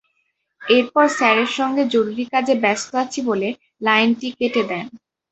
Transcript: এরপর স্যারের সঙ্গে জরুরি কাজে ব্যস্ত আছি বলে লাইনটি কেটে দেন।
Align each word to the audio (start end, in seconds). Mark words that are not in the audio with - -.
এরপর 0.61 1.05
স্যারের 1.17 1.49
সঙ্গে 1.57 1.83
জরুরি 1.93 2.25
কাজে 2.33 2.53
ব্যস্ত 2.63 2.89
আছি 3.03 3.19
বলে 3.29 3.49
লাইনটি 3.81 4.27
কেটে 4.39 4.63
দেন। 4.63 4.85